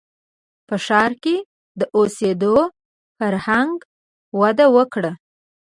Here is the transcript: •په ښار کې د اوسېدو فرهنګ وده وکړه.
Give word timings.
•په 0.67 0.75
ښار 0.85 1.11
کې 1.23 1.35
د 1.79 1.81
اوسېدو 1.97 2.55
فرهنګ 3.17 3.75
وده 4.41 4.65
وکړه. 4.75 5.11